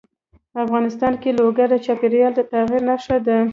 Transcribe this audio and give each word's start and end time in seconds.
افغانستان 0.63 1.13
کې 1.21 1.29
لوگر 1.39 1.67
د 1.71 1.75
چاپېریال 1.85 2.31
د 2.35 2.41
تغیر 2.51 2.81
نښه 2.89 3.17
ده. 3.25 3.37